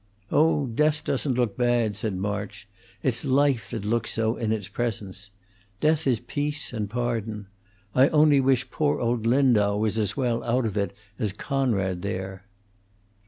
"Oh, 0.31 0.65
death 0.65 1.03
doesn't 1.03 1.35
look 1.35 1.55
bad," 1.57 1.95
said 1.95 2.15
March. 2.17 2.67
"It's 3.03 3.23
life 3.23 3.69
that 3.69 3.85
looks 3.85 4.11
so 4.13 4.35
in 4.35 4.51
its 4.51 4.67
presence. 4.67 5.29
Death 5.79 6.07
is 6.07 6.19
peace 6.19 6.73
and 6.73 6.89
pardon. 6.89 7.45
I 7.93 8.07
only 8.07 8.39
wish 8.39 8.71
poor 8.71 8.99
old 8.99 9.27
Lindau 9.27 9.77
was 9.77 9.99
as 9.99 10.17
well 10.17 10.43
out 10.43 10.65
of 10.65 10.75
it 10.75 10.95
as 11.19 11.31
Conrad 11.31 12.01
there." 12.01 12.45